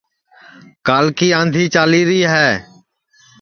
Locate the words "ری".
2.09-2.19